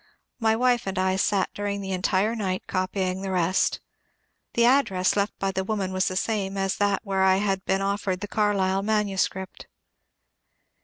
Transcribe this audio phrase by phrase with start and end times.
[0.39, 3.81] My wife and I sat during the entire night copying the rest.
[4.55, 7.81] The address left by the woman was the same as that where I had been
[7.83, 9.67] offered the Carlyle manu script.